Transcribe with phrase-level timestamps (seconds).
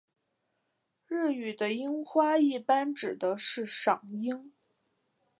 [1.05, 4.51] 日语的赏花一般指的是赏樱。